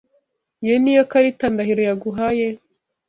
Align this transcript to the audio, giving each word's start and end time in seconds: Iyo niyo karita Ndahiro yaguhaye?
Iyo 0.63 0.75
niyo 0.79 1.03
karita 1.11 1.45
Ndahiro 1.53 1.81
yaguhaye? 1.89 2.47